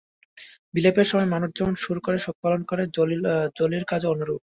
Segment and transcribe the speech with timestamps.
[0.73, 2.83] বিলাপের সময় মানুষ যেমন সুর করে শোক পালন করে,
[3.57, 4.39] জলির কাজও অনুরূপ।